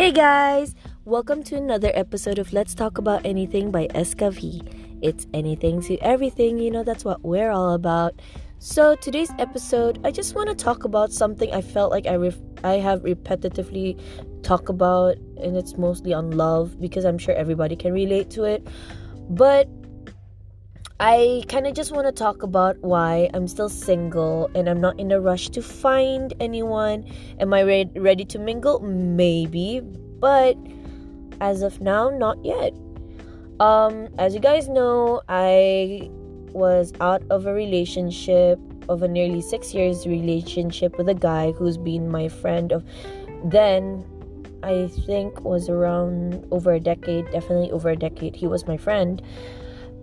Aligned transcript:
Hey 0.00 0.12
guys, 0.12 0.74
welcome 1.04 1.42
to 1.42 1.56
another 1.56 1.92
episode 1.92 2.38
of 2.38 2.54
Let's 2.54 2.74
Talk 2.74 2.96
About 2.96 3.26
Anything 3.26 3.70
by 3.70 3.86
Escavi. 3.88 4.66
It's 5.02 5.26
anything 5.34 5.82
to 5.82 5.98
everything, 5.98 6.58
you 6.58 6.70
know, 6.70 6.82
that's 6.82 7.04
what 7.04 7.22
we're 7.22 7.50
all 7.50 7.74
about. 7.74 8.14
So, 8.60 8.96
today's 8.96 9.30
episode, 9.38 10.00
I 10.02 10.10
just 10.10 10.34
want 10.34 10.48
to 10.48 10.54
talk 10.54 10.84
about 10.84 11.12
something 11.12 11.52
I 11.52 11.60
felt 11.60 11.90
like 11.90 12.06
I 12.06 12.14
ref- 12.14 12.40
I 12.64 12.76
have 12.76 13.02
repetitively 13.02 14.00
talked 14.42 14.70
about 14.70 15.16
and 15.36 15.54
it's 15.54 15.76
mostly 15.76 16.14
on 16.14 16.30
love 16.30 16.80
because 16.80 17.04
I'm 17.04 17.18
sure 17.18 17.34
everybody 17.34 17.76
can 17.76 17.92
relate 17.92 18.30
to 18.30 18.44
it. 18.44 18.66
But 19.28 19.68
I 21.02 21.44
kind 21.48 21.66
of 21.66 21.72
just 21.72 21.92
want 21.92 22.06
to 22.08 22.12
talk 22.12 22.42
about 22.42 22.76
why 22.82 23.30
I'm 23.32 23.48
still 23.48 23.70
single 23.70 24.50
and 24.54 24.68
I'm 24.68 24.82
not 24.82 25.00
in 25.00 25.10
a 25.12 25.18
rush 25.18 25.48
to 25.48 25.62
find 25.62 26.34
anyone. 26.40 27.06
Am 27.38 27.54
I 27.54 27.60
re- 27.60 27.90
ready 27.96 28.26
to 28.26 28.38
mingle? 28.38 28.80
Maybe, 28.80 29.80
but 29.80 30.58
as 31.40 31.62
of 31.62 31.80
now, 31.80 32.10
not 32.10 32.44
yet. 32.44 32.74
Um, 33.60 34.08
as 34.18 34.34
you 34.34 34.40
guys 34.40 34.68
know, 34.68 35.22
I 35.26 36.10
was 36.52 36.92
out 37.00 37.22
of 37.30 37.46
a 37.46 37.54
relationship 37.54 38.58
of 38.90 39.02
a 39.02 39.08
nearly 39.08 39.40
six 39.40 39.72
years 39.72 40.06
relationship 40.06 40.98
with 40.98 41.08
a 41.08 41.14
guy 41.14 41.52
who's 41.52 41.78
been 41.78 42.10
my 42.10 42.28
friend 42.28 42.72
of 42.72 42.84
then 43.42 44.04
I 44.62 44.88
think 45.06 45.44
was 45.44 45.70
around 45.70 46.46
over 46.50 46.74
a 46.74 46.80
decade, 46.80 47.24
definitely 47.30 47.70
over 47.70 47.88
a 47.88 47.96
decade. 47.96 48.36
He 48.36 48.46
was 48.46 48.66
my 48.66 48.76
friend. 48.76 49.22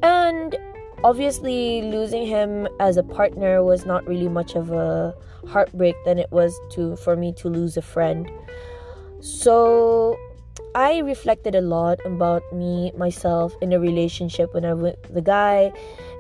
And 0.02 0.58
obviously 1.04 1.82
losing 1.84 2.26
him 2.26 2.68
as 2.80 2.98
a 2.98 3.04
partner 3.04 3.64
was 3.64 3.86
not 3.86 4.06
really 4.08 4.28
much 4.28 4.56
of 4.56 4.72
a 4.72 5.14
heartbreak 5.48 5.95
than 6.06 6.17
it 6.17 6.31
was 6.31 6.59
to 6.72 6.95
for 6.98 7.16
me 7.16 7.31
to 7.34 7.50
lose 7.50 7.78
a 7.78 7.81
friend. 7.81 8.30
So 9.20 10.17
i 10.76 11.00
reflected 11.00 11.56
a 11.56 11.62
lot 11.62 12.00
about 12.06 12.44
me 12.52 12.92
myself 12.98 13.56
in 13.62 13.73
a 13.73 13.80
relationship 13.80 14.54
when 14.54 14.66
i 14.66 14.73
with 14.73 14.98
the 15.14 15.22
guy. 15.22 15.72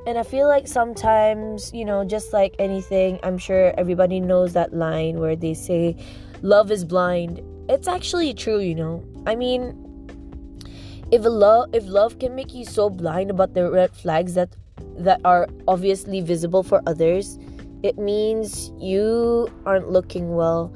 And 0.05 0.17
i 0.17 0.23
feel 0.23 0.47
like 0.47 0.67
sometimes 0.67 1.73
you 1.73 1.83
know 1.83 2.05
just 2.05 2.31
like 2.31 2.55
anything 2.59 3.19
i'm 3.23 3.37
sure 3.37 3.73
everybody 3.77 4.19
knows 4.19 4.53
that 4.53 4.73
line 4.73 5.19
where 5.19 5.35
they 5.35 5.53
say 5.53 5.95
love 6.41 6.71
is 6.71 6.85
blind. 6.85 7.41
It's 7.69 7.87
actually 7.87 8.33
true 8.33 8.59
you 8.59 8.75
know. 8.75 9.03
I 9.25 9.35
mean 9.35 9.83
if 11.11 11.23
love 11.23 11.69
if 11.73 11.85
love 11.87 12.19
can 12.19 12.35
make 12.35 12.53
you 12.53 12.65
so 12.65 12.89
blind 12.89 13.31
about 13.31 13.53
the 13.53 13.69
red 13.69 13.95
flags 13.95 14.33
that 14.35 14.55
that 14.97 15.21
are 15.23 15.47
obviously 15.67 16.21
visible 16.21 16.63
for 16.63 16.81
others, 16.87 17.37
it 17.83 17.97
means 17.97 18.71
you 18.79 19.47
aren't 19.65 19.89
looking 19.89 20.35
well. 20.35 20.73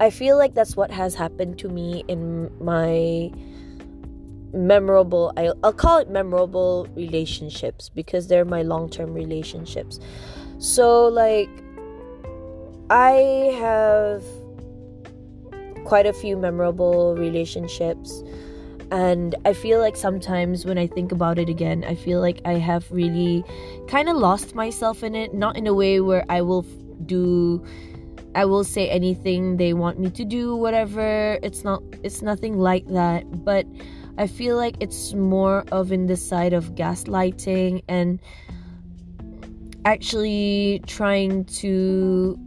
I 0.00 0.10
feel 0.10 0.38
like 0.38 0.54
that's 0.54 0.76
what 0.76 0.90
has 0.90 1.14
happened 1.14 1.58
to 1.58 1.68
me 1.68 2.04
in 2.08 2.50
my 2.64 3.30
memorable 4.52 5.32
I'll, 5.36 5.72
call 5.72 5.98
it 5.98 6.08
memorable 6.08 6.88
relationships 6.94 7.90
because 7.90 8.28
they're 8.28 8.44
my 8.44 8.62
long-term 8.62 9.12
relationships. 9.12 10.00
So 10.58 11.08
like 11.08 11.50
I 12.90 13.56
have 13.60 14.24
quite 15.84 16.06
a 16.06 16.12
few 16.12 16.36
memorable 16.36 17.14
relationships 17.14 18.22
and 18.90 19.34
I 19.44 19.52
feel 19.52 19.80
like 19.80 19.96
sometimes 19.96 20.64
when 20.64 20.78
I 20.78 20.86
think 20.86 21.12
about 21.12 21.38
it 21.38 21.48
again, 21.48 21.84
I 21.84 21.94
feel 21.94 22.20
like 22.20 22.40
I 22.44 22.54
have 22.54 22.90
really 22.90 23.44
kind 23.88 24.08
of 24.08 24.16
lost 24.16 24.54
myself 24.54 25.02
in 25.02 25.14
it. 25.14 25.34
Not 25.34 25.56
in 25.56 25.66
a 25.66 25.74
way 25.74 26.00
where 26.00 26.24
I 26.28 26.40
will 26.40 26.62
do, 27.04 27.64
I 28.34 28.44
will 28.46 28.64
say 28.64 28.88
anything 28.88 29.58
they 29.58 29.74
want 29.74 29.98
me 29.98 30.10
to 30.10 30.24
do, 30.24 30.56
whatever. 30.56 31.38
It's 31.42 31.64
not, 31.64 31.82
it's 32.02 32.22
nothing 32.22 32.58
like 32.58 32.86
that. 32.88 33.44
But 33.44 33.66
I 34.16 34.26
feel 34.26 34.56
like 34.56 34.76
it's 34.80 35.12
more 35.12 35.64
of 35.70 35.92
in 35.92 36.06
the 36.06 36.16
side 36.16 36.54
of 36.54 36.74
gaslighting 36.74 37.82
and 37.88 38.20
actually 39.84 40.82
trying 40.86 41.44
to 41.44 42.38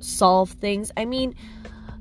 solve 0.00 0.50
things. 0.50 0.92
I 0.96 1.04
mean, 1.04 1.34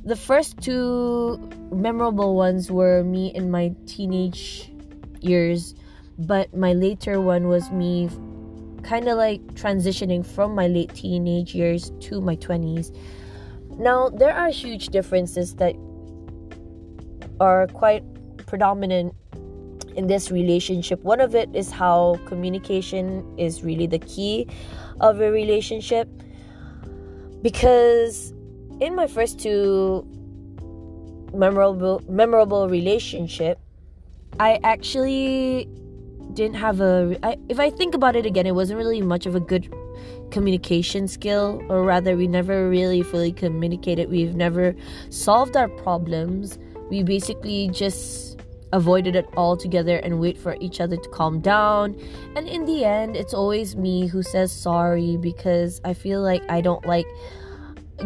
the 0.07 0.16
first 0.16 0.62
two 0.62 1.38
memorable 1.69 2.34
ones 2.38 2.72
were 2.72 3.03
me 3.03 3.28
in 3.35 3.51
my 3.51 3.75
teenage 3.85 4.72
years, 5.19 5.75
but 6.18 6.56
my 6.56 6.72
later 6.72 7.19
one 7.19 7.50
was 7.50 7.69
me 7.72 8.09
kind 8.84 9.09
of 9.09 9.18
like 9.18 9.41
transitioning 9.47 10.25
from 10.25 10.56
my 10.56 10.66
late 10.68 10.94
teenage 10.94 11.53
years 11.53 11.91
to 12.00 12.22
my 12.22 12.38
20s. 12.38 12.95
Now, 13.78 14.07
there 14.07 14.34
are 14.34 14.47
huge 14.47 14.88
differences 14.88 15.56
that 15.56 15.75
are 17.41 17.68
quite 17.68 18.06
predominant 18.45 19.13
in 19.97 20.07
this 20.07 20.31
relationship. 20.31 21.03
One 21.03 21.19
of 21.19 21.35
it 21.35 21.53
is 21.53 21.69
how 21.69 22.18
communication 22.25 23.28
is 23.38 23.62
really 23.62 23.88
the 23.88 24.00
key 24.00 24.47
of 25.01 25.19
a 25.19 25.29
relationship 25.29 26.07
because 27.41 28.34
in 28.80 28.96
my 28.96 29.08
first 29.08 29.40
two 29.40 30.06
memorable 31.34 32.02
memorable 32.08 32.70
relationship, 32.70 33.60
I 34.40 34.60
actually 34.64 35.70
didn't 36.34 36.56
have 36.56 36.82
a. 36.82 37.18
I, 37.24 37.38
if 37.50 37.60
I 37.60 37.70
think 37.70 37.96
about 37.96 38.16
it 38.16 38.26
again, 38.26 38.46
it 38.46 38.56
wasn't 38.56 38.78
really 38.78 39.02
much 39.02 39.26
of 39.26 39.36
a 39.36 39.40
good 39.40 39.74
communication 40.32 41.08
skill, 41.08 41.62
or 41.70 41.84
rather, 41.84 42.16
we 42.16 42.28
never 42.28 42.70
really 42.70 43.02
fully 43.02 43.32
communicated. 43.32 44.10
We've 44.10 44.36
never 44.36 44.76
solved 45.10 45.58
our 45.58 45.70
problems. 45.70 46.60
We 46.90 47.04
basically 47.04 47.70
just 47.70 48.40
avoided 48.74 49.16
it 49.16 49.26
altogether 49.38 49.98
and 49.98 50.20
wait 50.20 50.38
for 50.38 50.58
each 50.60 50.82
other 50.82 50.98
to 50.98 51.10
calm 51.10 51.40
down. 51.40 51.96
And 52.36 52.48
in 52.48 52.66
the 52.66 52.84
end, 52.84 53.16
it's 53.16 53.34
always 53.34 53.76
me 53.76 54.08
who 54.08 54.22
says 54.22 54.52
sorry 54.52 55.18
because 55.18 55.80
I 55.86 55.94
feel 55.94 56.22
like 56.22 56.44
I 56.50 56.62
don't 56.62 56.86
like 56.86 57.08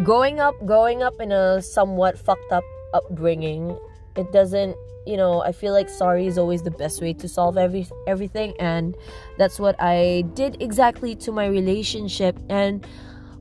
growing 0.04 0.40
up 0.40 0.56
growing 0.66 1.04
up 1.04 1.20
in 1.20 1.32
a 1.32 1.62
somewhat 1.62 2.18
fucked 2.18 2.52
up 2.52 2.64
upbringing 2.94 3.78
it 4.16 4.32
doesn't 4.32 4.76
you 5.06 5.18
know 5.18 5.42
i 5.44 5.52
feel 5.52 5.74
like 5.74 5.90
sorry 5.90 6.28
is 6.28 6.38
always 6.38 6.64
the 6.64 6.72
best 6.72 7.02
way 7.02 7.14
to 7.14 7.28
solve 7.28 7.58
every 7.58 7.86
everything 8.08 8.54
and 8.60 8.96
that's 9.38 9.60
what 9.60 9.76
i 9.80 10.24
did 10.34 10.62
exactly 10.62 11.16
to 11.16 11.32
my 11.32 11.46
relationship. 11.46 12.38
And 12.50 12.86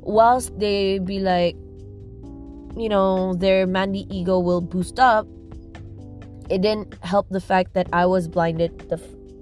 whilst 0.01 0.59
they 0.59 0.99
be 0.99 1.21
like 1.21 1.55
you 2.77 2.89
know 2.89 3.35
their 3.35 3.67
manly 3.67 4.07
ego 4.11 4.39
will 4.39 4.61
boost 4.61 4.99
up 4.99 5.27
it 6.49 6.63
didn't 6.63 6.95
help 7.03 7.29
the 7.31 7.41
fact 7.41 7.75
that 7.75 7.89
i 7.93 8.07
was 8.07 8.27
blinded 8.27 8.89
the 8.89 8.97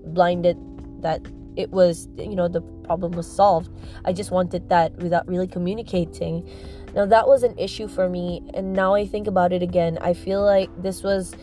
blinded 0.06 0.56
that 1.00 1.20
it 1.56 1.70
was 1.70 2.08
you 2.16 2.36
know 2.36 2.48
the 2.48 2.62
problem 2.88 3.12
was 3.12 3.30
solved. 3.30 3.70
I 4.04 4.12
just 4.12 4.30
wanted 4.30 4.68
that 4.70 4.96
without 4.96 5.28
really 5.28 5.46
communicating 5.46 6.48
now, 6.94 7.06
that 7.06 7.28
was 7.28 7.42
an 7.42 7.56
issue 7.58 7.86
for 7.88 8.08
me, 8.08 8.42
and 8.54 8.72
now 8.72 8.94
I 8.94 9.06
think 9.06 9.26
about 9.26 9.52
it 9.52 9.62
again. 9.62 9.98
I 10.00 10.14
feel 10.14 10.42
like 10.42 10.70
this 10.82 11.02
was 11.02 11.34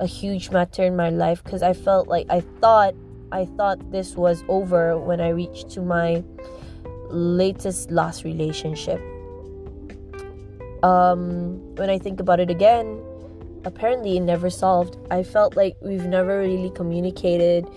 a 0.00 0.06
huge 0.06 0.50
matter 0.50 0.84
in 0.84 0.96
my 0.96 1.10
life 1.10 1.44
because 1.44 1.62
I 1.62 1.74
felt 1.74 2.08
like 2.08 2.26
I 2.30 2.40
thought 2.40 2.94
I 3.32 3.44
thought 3.44 3.92
this 3.92 4.16
was 4.16 4.42
over 4.48 4.98
when 4.98 5.20
I 5.20 5.28
reached 5.28 5.70
to 5.70 5.82
my 5.82 6.24
latest 7.10 7.90
last 7.90 8.24
relationship. 8.24 9.00
Um, 10.82 11.74
when 11.76 11.90
I 11.90 11.98
think 11.98 12.18
about 12.18 12.40
it 12.40 12.50
again, 12.50 13.00
apparently 13.64 14.16
it 14.16 14.20
never 14.20 14.50
solved. 14.50 14.96
I 15.10 15.22
felt 15.22 15.54
like 15.54 15.76
we've 15.80 16.06
never 16.06 16.38
really 16.38 16.70
communicated 16.70 17.68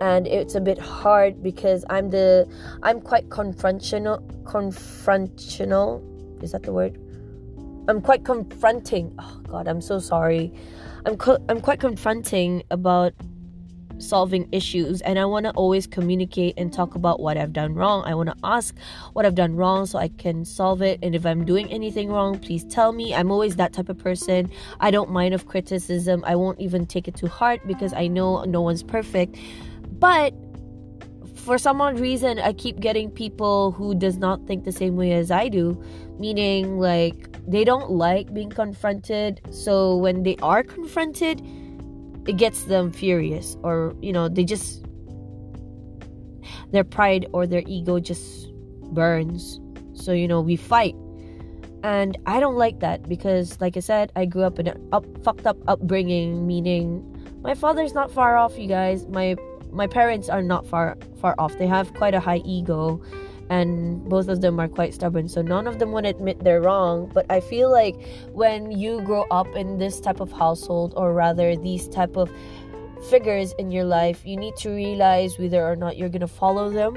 and 0.00 0.26
it's 0.26 0.54
a 0.54 0.60
bit 0.60 0.78
hard 0.78 1.42
because 1.42 1.84
I'm 1.90 2.10
the 2.10 2.48
I'm 2.82 3.00
quite 3.00 3.28
confrontational 3.28 4.20
confrontational 4.44 6.13
is 6.42 6.52
that 6.52 6.62
the 6.62 6.72
word? 6.72 6.98
I'm 7.86 8.00
quite 8.00 8.24
confronting. 8.24 9.14
Oh 9.18 9.40
God, 9.46 9.68
I'm 9.68 9.80
so 9.80 9.98
sorry. 9.98 10.52
I'm 11.04 11.16
co- 11.16 11.44
I'm 11.48 11.60
quite 11.60 11.80
confronting 11.80 12.62
about 12.70 13.12
solving 13.98 14.48
issues 14.52 15.00
and 15.02 15.18
I 15.18 15.24
want 15.24 15.44
to 15.44 15.52
always 15.52 15.86
communicate 15.86 16.54
and 16.56 16.72
talk 16.72 16.94
about 16.94 17.20
what 17.20 17.36
I've 17.36 17.52
done 17.52 17.74
wrong. 17.74 18.04
I 18.04 18.14
want 18.14 18.28
to 18.28 18.36
ask 18.42 18.74
what 19.12 19.24
I've 19.24 19.34
done 19.34 19.56
wrong 19.56 19.86
so 19.86 19.98
I 19.98 20.08
can 20.08 20.44
solve 20.44 20.82
it 20.82 20.98
and 21.02 21.14
if 21.14 21.24
I'm 21.26 21.44
doing 21.44 21.70
anything 21.70 22.10
wrong, 22.10 22.38
please 22.38 22.64
tell 22.64 22.92
me. 22.92 23.14
I'm 23.14 23.30
always 23.30 23.56
that 23.56 23.72
type 23.72 23.88
of 23.88 23.98
person. 23.98 24.50
I 24.80 24.90
don't 24.90 25.10
mind 25.10 25.34
of 25.34 25.46
criticism. 25.46 26.24
I 26.26 26.36
won't 26.36 26.60
even 26.60 26.86
take 26.86 27.08
it 27.08 27.14
to 27.16 27.28
heart 27.28 27.66
because 27.66 27.92
I 27.92 28.06
know 28.06 28.44
no 28.44 28.60
one's 28.60 28.82
perfect. 28.82 29.36
But 29.98 30.34
for 31.44 31.58
some 31.58 31.80
odd 31.80 32.00
reason 32.00 32.38
i 32.38 32.52
keep 32.52 32.80
getting 32.80 33.10
people 33.10 33.72
who 33.72 33.94
does 33.94 34.16
not 34.16 34.44
think 34.46 34.64
the 34.64 34.72
same 34.72 34.96
way 34.96 35.12
as 35.12 35.30
i 35.30 35.48
do 35.48 35.80
meaning 36.18 36.78
like 36.78 37.34
they 37.46 37.64
don't 37.64 37.90
like 37.90 38.32
being 38.32 38.50
confronted. 38.50 39.40
So 39.50 39.96
when 39.96 40.22
they 40.22 40.36
are 40.42 40.62
confronted 40.62 41.42
it 42.26 42.38
gets 42.38 42.64
them 42.64 42.90
furious 42.90 43.56
or 43.62 43.94
you 44.00 44.10
know 44.12 44.28
they 44.28 44.44
just 44.44 44.86
their 46.72 46.84
pride 46.84 47.26
or 47.32 47.46
their 47.46 47.62
ego 47.66 48.00
just 48.00 48.52
burns. 48.94 49.60
So 49.94 50.12
you 50.12 50.28
know 50.28 50.40
we 50.40 50.56
fight. 50.56 50.94
And 51.82 52.16
I 52.24 52.40
don't 52.40 52.56
like 52.56 52.80
that 52.80 53.06
because, 53.10 53.60
like 53.60 53.76
I 53.76 53.80
said, 53.80 54.10
I 54.16 54.24
grew 54.24 54.44
up 54.44 54.58
in 54.58 54.68
an 54.68 54.88
up, 54.90 55.04
fucked 55.22 55.46
up 55.46 55.58
upbringing, 55.68 56.46
meaning 56.46 57.04
my 57.42 57.54
father's 57.54 57.92
not 57.92 58.10
far 58.10 58.38
off, 58.38 58.56
you 58.56 58.66
guys. 58.66 59.06
My 59.08 59.36
my 59.74 59.86
parents 59.86 60.28
are 60.28 60.42
not 60.42 60.66
far 60.66 60.96
far 61.20 61.34
off. 61.38 61.58
They 61.58 61.66
have 61.66 61.92
quite 61.94 62.14
a 62.14 62.20
high 62.20 62.42
ego 62.44 63.02
and 63.50 64.02
both 64.08 64.28
of 64.28 64.40
them 64.40 64.58
are 64.58 64.68
quite 64.68 64.94
stubborn 64.94 65.28
so 65.28 65.42
none 65.42 65.66
of 65.66 65.78
them 65.78 65.92
to 65.92 66.08
admit 66.08 66.42
they're 66.42 66.62
wrong. 66.62 67.10
But 67.12 67.26
i 67.30 67.40
feel 67.40 67.70
like 67.70 67.96
when 68.32 68.70
you 68.70 69.02
grow 69.02 69.26
up 69.30 69.48
in 69.54 69.78
this 69.78 70.00
type 70.00 70.20
of 70.20 70.32
household 70.32 70.94
or 70.96 71.12
rather 71.12 71.56
these 71.56 71.88
type 71.88 72.16
of 72.16 72.30
figures 73.10 73.52
in 73.58 73.70
your 73.70 73.84
life 73.84 74.24
you 74.24 74.36
need 74.36 74.56
to 74.56 74.70
realize 74.70 75.38
whether 75.38 75.62
or 75.62 75.76
not 75.76 75.98
you're 75.98 76.08
going 76.08 76.20
to 76.20 76.26
follow 76.26 76.70
them 76.70 76.96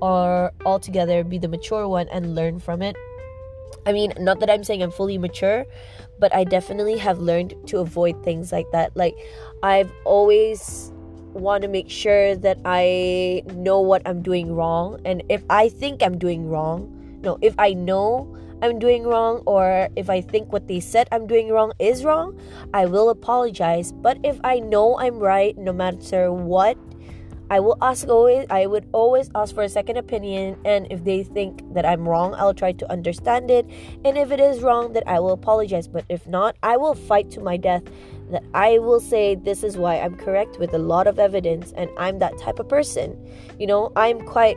or 0.00 0.50
altogether 0.64 1.22
be 1.22 1.38
the 1.38 1.48
mature 1.48 1.86
one 1.86 2.08
and 2.08 2.34
learn 2.34 2.58
from 2.58 2.80
it. 2.80 2.96
I 3.84 3.92
mean 3.92 4.12
not 4.18 4.40
that 4.40 4.48
i'm 4.48 4.64
saying 4.64 4.82
i'm 4.82 4.90
fully 4.90 5.18
mature 5.18 5.66
but 6.18 6.34
i 6.34 6.44
definitely 6.44 6.96
have 6.98 7.18
learned 7.18 7.54
to 7.66 7.78
avoid 7.78 8.24
things 8.24 8.52
like 8.52 8.70
that. 8.72 8.96
Like 8.96 9.16
i've 9.62 9.92
always 10.04 10.92
want 11.34 11.62
to 11.62 11.68
make 11.68 11.90
sure 11.90 12.36
that 12.36 12.58
I 12.64 13.42
know 13.54 13.80
what 13.80 14.02
I'm 14.06 14.22
doing 14.22 14.54
wrong. 14.54 15.00
And 15.04 15.22
if 15.28 15.42
I 15.50 15.68
think 15.68 16.02
I'm 16.02 16.18
doing 16.18 16.48
wrong, 16.48 16.90
no, 17.22 17.38
if 17.40 17.54
I 17.58 17.72
know 17.72 18.28
I'm 18.62 18.78
doing 18.78 19.04
wrong 19.04 19.42
or 19.46 19.88
if 19.96 20.08
I 20.08 20.20
think 20.20 20.52
what 20.52 20.68
they 20.68 20.78
said 20.78 21.08
I'm 21.10 21.26
doing 21.26 21.50
wrong 21.50 21.72
is 21.78 22.04
wrong, 22.04 22.38
I 22.72 22.86
will 22.86 23.10
apologize. 23.10 23.92
But 23.92 24.18
if 24.22 24.38
I 24.44 24.60
know 24.60 24.98
I'm 24.98 25.18
right, 25.18 25.56
no 25.58 25.72
matter 25.72 26.32
what, 26.32 26.78
I 27.52 27.60
will 27.60 27.76
ask 27.82 28.08
always 28.08 28.46
I 28.48 28.64
would 28.64 28.88
always 28.92 29.30
ask 29.34 29.54
for 29.54 29.62
a 29.62 29.68
second 29.68 29.98
opinion 29.98 30.56
and 30.64 30.86
if 30.90 31.04
they 31.04 31.22
think 31.22 31.60
that 31.74 31.84
I'm 31.84 32.08
wrong, 32.08 32.34
I'll 32.34 32.54
try 32.54 32.72
to 32.72 32.90
understand 32.90 33.50
it. 33.50 33.66
And 34.06 34.16
if 34.16 34.30
it 34.30 34.40
is 34.40 34.62
wrong, 34.62 34.94
that 34.94 35.02
I 35.06 35.20
will 35.20 35.32
apologize. 35.32 35.86
But 35.86 36.06
if 36.08 36.26
not, 36.26 36.56
I 36.62 36.78
will 36.78 36.94
fight 36.94 37.30
to 37.32 37.40
my 37.40 37.58
death 37.58 37.82
that 38.30 38.42
I 38.54 38.78
will 38.78 39.00
say 39.00 39.34
this 39.34 39.62
is 39.62 39.76
why 39.76 40.00
I'm 40.00 40.16
correct 40.16 40.58
with 40.58 40.72
a 40.72 40.78
lot 40.78 41.06
of 41.06 41.18
evidence 41.18 41.74
and 41.76 41.90
I'm 41.98 42.20
that 42.20 42.38
type 42.38 42.58
of 42.58 42.70
person. 42.70 43.18
You 43.58 43.66
know, 43.66 43.92
I'm 43.96 44.22
quite 44.22 44.56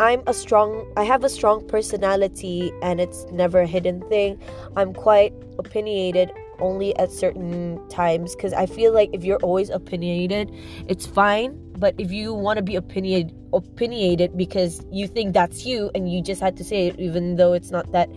I'm 0.00 0.24
a 0.26 0.34
strong 0.34 0.92
I 0.96 1.04
have 1.04 1.22
a 1.22 1.28
strong 1.28 1.68
personality 1.68 2.72
and 2.82 3.00
it's 3.00 3.26
never 3.30 3.60
a 3.60 3.66
hidden 3.68 4.00
thing. 4.08 4.40
I'm 4.76 4.92
quite 4.92 5.34
opinionated 5.56 6.32
only 6.60 6.96
at 6.98 7.10
certain 7.10 7.80
times 7.88 8.34
cuz 8.34 8.52
I 8.52 8.66
feel 8.66 8.92
like 8.92 9.10
if 9.12 9.24
you're 9.24 9.38
always 9.38 9.70
opinionated, 9.70 10.50
it's 10.88 11.06
fine, 11.06 11.58
but 11.78 11.94
if 11.98 12.10
you 12.10 12.34
want 12.34 12.56
to 12.58 12.62
be 12.62 12.76
opinionated 12.76 13.34
opinionated 13.52 14.36
because 14.36 14.84
you 14.92 15.06
think 15.06 15.32
that's 15.32 15.64
you 15.64 15.90
and 15.94 16.12
you 16.12 16.22
just 16.22 16.40
had 16.40 16.56
to 16.56 16.64
say 16.64 16.88
it 16.88 16.98
even 16.98 17.36
though 17.36 17.52
it's 17.52 17.70
not 17.70 17.90
that 17.92 18.10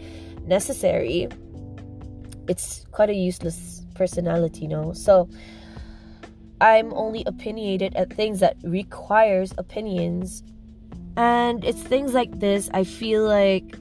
necessary, 0.46 1.28
it's 2.48 2.86
quite 2.92 3.10
a 3.10 3.14
useless 3.14 3.86
personality, 3.96 4.62
you 4.62 4.68
know. 4.68 4.94
So 4.94 5.30
I'm 6.60 6.94
only 6.94 7.24
opinionated 7.26 7.96
at 7.96 8.14
things 8.14 8.40
that 8.40 8.58
requires 8.64 9.54
opinions. 9.58 10.44
And 11.18 11.64
it's 11.66 11.82
things 11.82 12.14
like 12.14 12.40
this 12.40 12.70
I 12.74 12.84
feel 12.84 13.26
like 13.26 13.76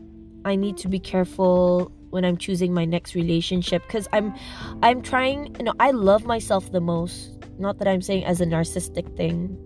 I 0.45 0.57
need 0.57 0.79
to 0.79 0.89
be 0.89 0.99
careful 0.99 1.93
when 2.11 2.25
I'm 2.25 2.37
choosing 2.37 2.75
my 2.75 2.85
next 2.85 3.15
relationship 3.15 3.89
cuz 3.89 4.09
I'm 4.13 4.35
I'm 4.83 5.03
trying, 5.03 5.57
you 5.59 5.65
know, 5.65 5.75
I 5.81 5.91
love 5.91 6.25
myself 6.25 6.71
the 6.73 6.81
most. 6.81 7.39
Not 7.59 7.79
that 7.79 7.89
I'm 7.89 8.03
saying 8.03 8.25
as 8.25 8.41
a 8.41 8.47
narcissistic 8.47 9.17
thing, 9.17 9.57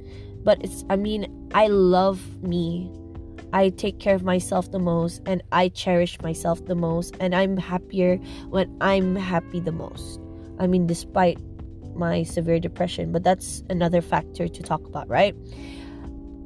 but 0.44 0.62
it's 0.64 0.84
I 0.90 0.96
mean, 0.96 1.26
I 1.54 1.68
love 1.68 2.20
me. 2.42 2.90
I 3.52 3.68
take 3.68 4.00
care 4.00 4.16
of 4.16 4.24
myself 4.24 4.70
the 4.72 4.80
most 4.80 5.22
and 5.26 5.42
I 5.52 5.68
cherish 5.68 6.20
myself 6.22 6.64
the 6.66 6.74
most 6.74 7.16
and 7.20 7.34
I'm 7.34 7.56
happier 7.56 8.16
when 8.50 8.76
I'm 8.80 9.14
happy 9.14 9.60
the 9.60 9.72
most. 9.72 10.20
I 10.58 10.66
mean, 10.66 10.86
despite 10.86 11.38
my 11.94 12.24
severe 12.24 12.58
depression, 12.58 13.12
but 13.12 13.22
that's 13.22 13.62
another 13.70 14.00
factor 14.00 14.48
to 14.48 14.62
talk 14.62 14.84
about, 14.86 15.08
right? 15.08 15.34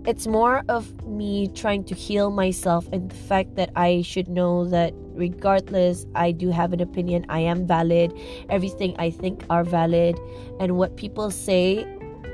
It's 0.07 0.27
more 0.27 0.63
of 0.69 1.07
me 1.07 1.49
trying 1.49 1.85
to 1.85 1.95
heal 1.95 2.31
myself 2.31 2.89
and 2.93 3.11
the 3.11 3.15
fact 3.15 3.57
that 3.57 3.71
I 3.75 4.03
should 4.03 4.29
know 4.29 4.67
that 4.67 4.93
regardless, 5.19 6.07
I 6.15 6.33
do 6.33 6.51
have 6.51 6.73
an 6.73 6.81
opinion, 6.81 7.27
I 7.29 7.41
am 7.41 7.67
valid, 7.67 8.17
everything 8.49 8.95
I 8.99 9.11
think 9.11 9.45
are 9.51 9.65
valid, 9.65 10.19
and 10.61 10.79
what 10.79 10.97
people 10.97 11.31
say 11.31 11.85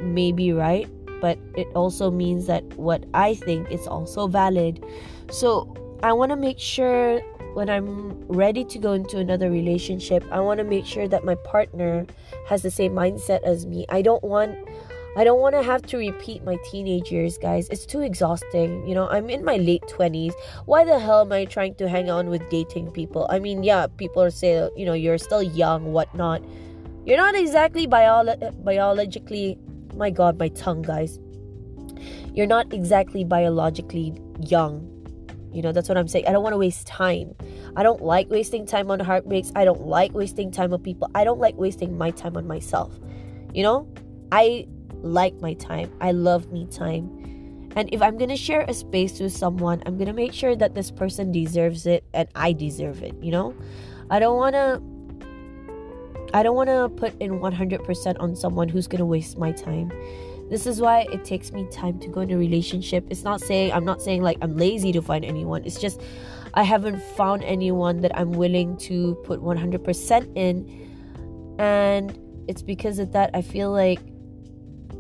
may 0.03 0.33
be 0.33 0.53
right, 0.53 0.89
but 1.21 1.39
it 1.57 1.67
also 1.75 2.11
means 2.11 2.47
that 2.47 2.63
what 2.77 3.05
I 3.15 3.35
think 3.35 3.71
is 3.73 3.87
also 3.87 4.27
valid. 4.27 4.85
So 5.31 5.75
I 6.03 6.13
want 6.13 6.31
to 6.31 6.37
make 6.37 6.59
sure 6.59 7.21
when 7.55 7.71
I'm 7.71 8.13
ready 8.27 8.65
to 8.65 8.79
go 8.79 8.93
into 8.93 9.19
another 9.19 9.51
relationship, 9.51 10.25
I 10.31 10.41
want 10.41 10.59
to 10.59 10.65
make 10.65 10.85
sure 10.85 11.09
that 11.09 11.25
my 11.25 11.37
partner 11.37 12.05
has 12.49 12.63
the 12.63 12.71
same 12.71 12.93
mindset 12.93 13.43
as 13.43 13.65
me. 13.65 13.87
I 13.89 14.03
don't 14.03 14.23
want 14.23 14.59
I 15.17 15.25
don't 15.25 15.41
want 15.41 15.55
to 15.55 15.63
have 15.63 15.83
to 15.83 15.97
repeat 15.97 16.45
my 16.45 16.57
teenage 16.71 17.13
years, 17.13 17.39
guys. 17.39 17.69
It's 17.69 17.87
too 17.87 18.01
exhausting. 18.01 18.87
You 18.87 18.95
know, 18.95 19.09
I'm 19.09 19.31
in 19.31 19.45
my 19.45 19.57
late 19.57 19.83
20s. 19.83 20.33
Why 20.67 20.85
the 20.85 20.99
hell 20.99 21.21
am 21.21 21.33
I 21.33 21.45
trying 21.45 21.77
to 21.77 21.89
hang 21.89 22.11
on 22.11 22.31
with 22.31 22.49
dating 22.51 22.91
people? 22.91 23.27
I 23.31 23.39
mean, 23.39 23.63
yeah, 23.63 23.87
people 23.87 24.23
are 24.23 24.31
saying, 24.31 24.71
you 24.77 24.85
know, 24.87 24.93
you're 24.93 25.19
still 25.19 25.43
young, 25.43 25.93
whatnot. 25.93 26.43
You're 27.07 27.17
not 27.17 27.35
exactly 27.35 27.87
bio- 27.87 28.37
biologically, 28.65 29.59
my 29.95 30.11
god, 30.11 30.39
my 30.39 30.49
tongue, 30.49 30.83
guys. 30.83 31.21
You're 32.35 32.47
not 32.47 32.73
exactly 32.73 33.25
biologically 33.25 34.15
young 34.41 34.91
you 35.55 35.63
know, 35.63 35.71
that's 35.71 35.89
what 35.89 35.97
I'm 35.97 36.09
saying. 36.09 36.27
I 36.27 36.33
don't 36.33 36.43
want 36.43 36.53
to 36.53 36.59
waste 36.59 36.85
time. 36.85 37.33
I 37.77 37.85
don't 37.85 38.03
like 38.03 38.29
wasting 38.29 38.67
time 38.67 38.91
on 38.91 38.99
heartbreaks. 38.99 39.53
I 39.55 39.65
don't 39.65 39.83
like 39.83 40.13
wasting 40.13 40.51
time 40.51 40.73
on 40.73 40.83
people. 40.83 41.09
I 41.15 41.23
don't 41.23 41.39
like 41.39 41.55
wasting 41.57 41.97
my 41.97 42.11
time 42.11 42.37
on 42.37 42.49
myself. 42.49 42.99
You 43.53 43.63
know, 43.63 43.89
I 44.33 44.67
like 45.05 45.35
my 45.41 45.55
time. 45.55 45.93
I 46.01 46.13
love 46.13 46.51
me 46.51 46.67
time. 46.67 47.09
And 47.77 47.89
if 47.93 48.01
I'm 48.03 48.17
going 48.17 48.31
to 48.31 48.37
share 48.37 48.65
a 48.69 48.75
space 48.75 49.21
with 49.21 49.33
someone, 49.33 49.83
I'm 49.85 49.97
going 49.97 50.07
to 50.07 50.15
make 50.15 50.33
sure 50.33 50.57
that 50.57 50.75
this 50.75 50.91
person 50.91 51.33
deserves 51.33 51.87
it 51.87 52.05
and 52.15 52.29
I 52.35 52.53
deserve 52.53 53.03
it, 53.03 53.15
you 53.21 53.31
know? 53.31 53.55
I 54.11 54.19
don't 54.19 54.37
want 54.37 54.55
to 54.55 54.83
I 56.33 56.43
don't 56.43 56.57
want 56.57 56.69
to 56.69 56.89
put 56.89 57.15
in 57.21 57.39
100% 57.39 58.17
on 58.19 58.35
someone 58.35 58.69
who's 58.69 58.89
going 58.89 58.99
to 58.99 59.05
waste 59.05 59.39
my 59.39 59.53
time. 59.53 59.93
This 60.51 60.67
is 60.67 60.81
why 60.81 61.07
it 61.13 61.25
takes 61.25 61.53
me 61.53 61.65
time 61.71 62.01
to 62.01 62.09
go 62.09 62.23
in 62.23 62.31
a 62.33 62.37
relationship. 62.37 63.07
It's 63.09 63.23
not 63.23 63.41
saying 63.41 63.73
I'm 63.73 63.85
not 63.85 64.03
saying 64.03 64.23
like 64.23 64.39
I'm 64.43 64.57
lazy 64.57 64.91
to 64.93 65.01
find 65.01 65.25
anyone. 65.25 65.65
It's 65.65 65.81
just 65.81 66.01
I 66.55 66.65
haven't 66.65 67.01
found 67.17 67.45
anyone 67.45 68.01
that 68.01 68.17
I'm 68.19 68.33
willing 68.33 68.77
to 68.79 69.15
put 69.25 69.41
100% 69.41 70.37
in. 70.37 71.57
And 71.59 72.19
it's 72.49 72.63
because 72.63 72.99
of 72.99 73.13
that 73.13 73.31
I 73.33 73.43
feel 73.43 73.71
like 73.71 74.01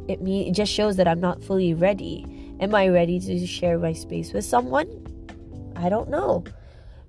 it 0.08 0.20
me 0.20 0.49
it 0.49 0.52
just 0.52 0.73
shows 0.73 0.96
that 0.96 1.08
I'm 1.08 1.20
not 1.20 1.42
fully 1.42 1.75
ready. 1.75 2.26
Am 2.61 2.75
I 2.75 2.88
ready 2.88 3.20
to 3.20 3.46
share 3.46 3.78
my 3.78 3.92
space 3.92 4.32
with 4.32 4.44
someone? 4.44 4.88
I 5.76 5.88
don't 5.88 6.08
know. 6.08 6.44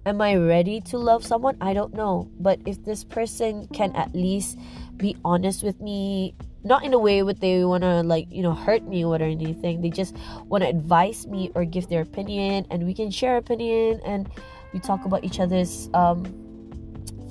Am 0.06 0.22
I 0.22 0.36
ready 0.36 0.82
to 0.82 0.98
love 0.98 1.26
someone? 1.26 1.58
I 1.62 1.74
don't 1.74 1.94
know. 1.94 2.30
But 2.40 2.60
if 2.66 2.84
this 2.84 3.04
person 3.04 3.68
can 3.74 3.96
at 3.96 4.14
least 4.14 4.58
be 4.98 5.18
honest 5.26 5.64
with 5.64 5.82
me 5.82 6.36
not 6.66 6.84
in 6.84 6.94
a 6.94 7.00
way 7.00 7.22
where 7.22 7.34
they 7.34 7.64
want 7.64 7.84
to 7.84 8.02
like 8.02 8.28
you 8.32 8.42
know 8.42 8.54
hurt 8.54 8.84
me 8.84 9.06
or 9.06 9.16
anything 9.22 9.82
they 9.82 9.90
just 9.90 10.18
want 10.48 10.64
to 10.64 10.70
advise 10.70 11.28
me 11.28 11.52
or 11.54 11.64
give 11.64 11.88
their 11.90 12.02
opinion 12.02 12.66
and 12.72 12.86
we 12.86 12.94
can 12.94 13.12
share 13.12 13.38
opinion 13.38 14.02
and 14.04 14.30
we 14.74 14.80
talk 14.80 15.06
about 15.06 15.24
each 15.24 15.40
other's 15.40 15.90
um, 15.94 16.26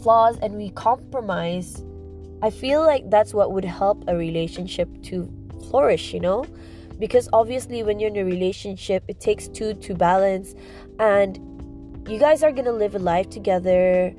flaws 0.03 0.39
and 0.41 0.55
we 0.55 0.71
compromise 0.71 1.83
i 2.43 2.49
feel 2.49 2.87
like 2.87 3.11
that's 3.11 3.35
what 3.35 3.51
would 3.51 3.65
help 3.65 4.05
a 4.07 4.17
relationship 4.17 4.89
to 5.03 5.29
flourish 5.75 6.15
you 6.15 6.21
know? 6.21 6.47
Because 7.01 7.29
obviously 7.33 7.83
when 7.83 7.99
you're 7.99 8.11
in 8.11 8.17
a 8.17 8.25
relationship 8.25 9.03
it 9.09 9.19
takes 9.19 9.49
two 9.49 9.75
to 9.75 9.91
balance 9.93 10.55
and 11.01 11.35
you 12.09 12.17
guys 12.17 12.45
are 12.45 12.53
gonna 12.53 12.79
live 12.85 12.95
a 12.95 13.01
life 13.01 13.29
together 13.29 14.15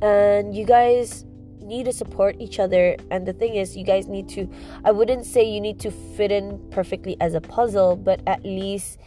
and 0.00 0.56
you 0.56 0.64
guys 0.64 1.26
need 1.60 1.84
to 1.84 1.92
support 1.92 2.36
each 2.38 2.58
other. 2.58 2.96
And 3.10 3.28
the 3.28 3.34
thing 3.34 3.56
is 3.56 3.76
you 3.76 3.84
guys 3.84 4.06
need 4.06 4.30
to 4.30 4.48
i 4.88 4.90
wouldn't 4.90 5.26
say 5.26 5.42
you 5.44 5.60
need 5.60 5.78
to 5.80 5.90
fit 6.16 6.32
in 6.32 6.58
perfectly 6.70 7.14
as 7.20 7.34
a 7.34 7.40
puzzle 7.40 7.96
but 7.96 8.20
at 8.26 8.42
least 8.42 8.98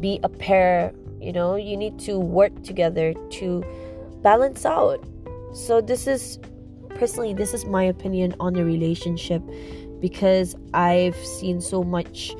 be 0.00 0.18
a 0.22 0.30
pair 0.30 0.94
you 1.20 1.32
know? 1.32 1.56
You 1.56 1.76
need 1.76 1.98
to 2.08 2.18
work 2.18 2.54
together 2.62 3.12
to 3.12 3.48
balance 4.22 4.64
out. 4.64 5.04
So 5.52 5.82
this 5.82 6.06
is 6.06 6.38
personally 6.96 7.34
this 7.34 7.52
is 7.52 7.66
my 7.66 7.84
opinion 7.84 8.34
on 8.40 8.54
the 8.54 8.64
relationship 8.64 9.42
because 10.00 10.56
i've 10.74 11.16
seen 11.16 11.60
so 11.60 11.82
much 11.82 12.34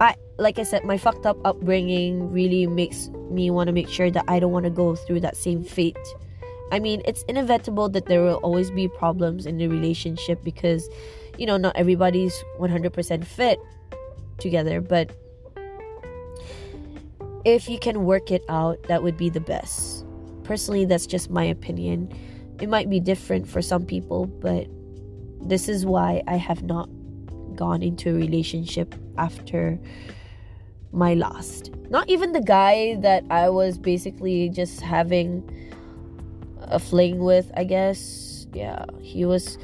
i 0.00 0.14
like 0.38 0.58
i 0.58 0.62
said 0.62 0.84
my 0.84 0.96
fucked 0.96 1.26
up 1.26 1.36
upbringing 1.44 2.30
really 2.32 2.66
makes 2.66 3.08
me 3.30 3.50
want 3.50 3.66
to 3.66 3.72
make 3.72 3.88
sure 3.88 4.10
that 4.10 4.24
i 4.28 4.38
don't 4.38 4.52
want 4.52 4.64
to 4.64 4.70
go 4.70 4.94
through 4.94 5.20
that 5.20 5.36
same 5.36 5.62
fate 5.62 5.96
I 6.72 6.78
mean, 6.78 7.02
it's 7.04 7.22
inevitable 7.24 7.90
that 7.90 8.06
there 8.06 8.22
will 8.22 8.36
always 8.36 8.70
be 8.70 8.88
problems 8.88 9.44
in 9.44 9.58
the 9.58 9.68
relationship 9.68 10.42
because, 10.42 10.88
you 11.36 11.44
know, 11.44 11.58
not 11.58 11.76
everybody's 11.76 12.32
100% 12.58 13.26
fit 13.26 13.60
together, 14.38 14.80
but 14.80 15.10
if 17.44 17.68
you 17.68 17.78
can 17.78 18.06
work 18.06 18.30
it 18.30 18.42
out, 18.48 18.82
that 18.84 19.02
would 19.02 19.18
be 19.18 19.28
the 19.28 19.40
best. 19.40 20.06
personally, 20.44 20.84
that's 20.84 21.06
just 21.06 21.30
my 21.30 21.44
opinion. 21.44 22.10
It 22.60 22.68
might 22.68 22.90
be 22.90 23.00
different 23.00 23.46
for 23.46 23.62
some 23.62 23.84
people, 23.86 24.26
but 24.26 24.66
this 25.48 25.68
is 25.68 25.84
why 25.84 26.22
I 26.26 26.36
have 26.36 26.62
not 26.62 26.88
gone 27.54 27.82
into 27.82 28.10
a 28.10 28.14
relationship 28.14 28.94
after 29.18 29.78
my 30.92 31.14
last. 31.14 31.70
Not 31.90 32.08
even 32.08 32.32
the 32.32 32.40
guy 32.40 32.96
that 33.00 33.24
I 33.30 33.48
was 33.48 33.78
basically 33.78 34.48
just 34.50 34.80
having 34.80 35.42
a 36.58 36.78
fling 36.78 37.18
with, 37.18 37.50
I 37.56 37.64
guess. 37.64 38.46
Yeah, 38.52 38.84
he 39.00 39.24
was 39.24 39.58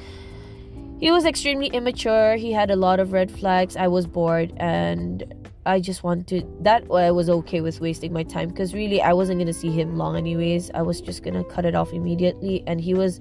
he 0.99 1.11
was 1.11 1.25
extremely 1.25 1.68
immature. 1.68 2.37
He 2.37 2.52
had 2.52 2.70
a 2.70 2.76
lot 2.76 2.99
of 2.99 3.12
red 3.12 3.30
flags. 3.30 3.76
I 3.76 3.87
was 3.88 4.06
bored 4.06 4.52
and 4.56 5.23
I 5.64 5.80
just 5.80 6.02
wanted 6.02 6.47
that 6.64 6.90
I 6.90 7.11
was 7.11 7.28
okay 7.28 7.61
with 7.61 7.80
wasting 7.80 8.12
my 8.12 8.23
time 8.23 8.49
because 8.49 8.75
really 8.75 9.00
I 9.02 9.12
wasn't 9.12 9.38
gonna 9.38 9.52
see 9.52 9.70
him 9.70 9.97
long 9.97 10.16
anyways. 10.16 10.70
I 10.73 10.82
was 10.82 11.00
just 11.00 11.23
gonna 11.23 11.44
cut 11.44 11.64
it 11.64 11.75
off 11.75 11.92
immediately 11.92 12.64
and 12.66 12.80
he 12.80 12.94
was 12.94 13.20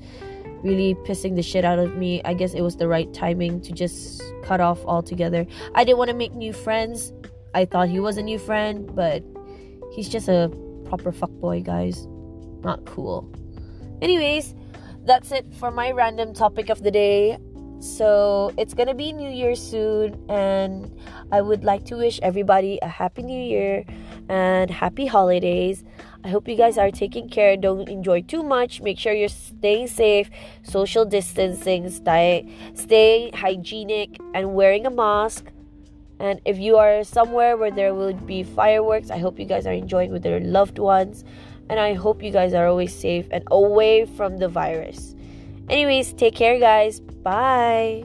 really 0.64 0.96
pissing 1.06 1.36
the 1.36 1.44
shit 1.44 1.66
out 1.66 1.80
of 1.80 1.96
me. 1.96 2.22
I 2.26 2.34
guess 2.34 2.54
it 2.54 2.62
was 2.62 2.78
the 2.78 2.88
right 2.88 3.12
timing 3.14 3.62
to 3.62 3.72
just 3.72 4.22
cut 4.44 4.60
off 4.60 4.84
altogether. 4.86 5.46
I 5.76 5.84
didn't 5.84 5.98
want 5.98 6.10
to 6.10 6.16
make 6.16 6.34
new 6.34 6.54
friends. 6.54 7.14
I 7.54 7.66
thought 7.66 7.90
he 7.90 8.00
was 8.00 8.18
a 8.18 8.24
new 8.24 8.40
friend, 8.40 8.94
but 8.96 9.24
he's 9.94 10.10
just 10.10 10.28
a 10.28 10.52
proper 10.86 11.12
fuckboy, 11.12 11.64
guys. 11.64 12.08
Not 12.64 12.86
cool. 12.86 13.32
Anyways, 14.02 14.56
that's 15.06 15.32
it 15.32 15.46
for 15.56 15.72
my 15.72 15.92
random 15.92 16.34
topic 16.34 16.70
of 16.70 16.84
the 16.84 16.92
day. 16.92 17.38
So 17.80 18.52
it's 18.58 18.74
gonna 18.74 18.96
be 18.96 19.14
New 19.14 19.30
Year 19.30 19.56
soon, 19.56 20.18
and 20.30 20.92
I 21.32 21.42
would 21.42 21.64
like 21.64 21.86
to 21.86 21.96
wish 21.96 22.20
everybody 22.24 22.80
a 22.82 22.88
happy 22.88 23.22
New 23.22 23.40
Year 23.40 23.86
and 24.30 24.70
happy 24.72 25.06
holidays. 25.06 25.84
I 26.27 26.29
hope 26.29 26.50
you 26.50 26.57
guys 26.57 26.77
are 26.77 26.91
taking 26.91 27.29
care. 27.29 27.55
Don't 27.55 27.88
enjoy 27.88 28.22
too 28.22 28.43
much. 28.43 28.81
Make 28.81 29.00
sure 29.00 29.13
you're 29.13 29.29
staying 29.29 29.88
safe, 29.88 30.29
social 30.62 31.05
distancing, 31.05 31.89
stay, 31.89 33.31
hygienic, 33.34 34.19
and 34.34 34.53
wearing 34.53 34.86
a 34.86 34.89
mask. 34.89 35.46
And 36.19 36.41
if 36.43 36.60
you 36.60 36.75
are 36.75 37.05
somewhere 37.05 37.55
where 37.55 37.72
there 37.72 37.93
will 37.93 38.12
be 38.12 38.43
fireworks, 38.43 39.10
I 39.10 39.19
hope 39.19 39.39
you 39.39 39.46
guys 39.46 39.65
are 39.65 39.72
enjoying 39.72 40.12
with 40.12 40.25
your 40.25 40.41
loved 40.41 40.79
ones. 40.79 41.24
And 41.69 41.79
I 41.79 41.93
hope 41.93 42.22
you 42.22 42.31
guys 42.31 42.53
are 42.53 42.67
always 42.67 42.93
safe 42.93 43.29
and 43.31 43.46
away 43.50 44.03
from 44.05 44.36
the 44.36 44.50
virus. 44.50 45.15
Anyways, 45.69 46.12
take 46.12 46.36
care, 46.36 46.60
guys. 46.60 47.00
Bye. 47.00 48.03